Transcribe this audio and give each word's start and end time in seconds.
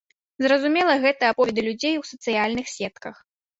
Зразумела, 0.45 0.95
гэта 1.03 1.29
аповеды 1.35 1.65
людзей 1.69 1.95
у 2.01 2.09
сацыяльных 2.15 2.75
сетках. 2.77 3.25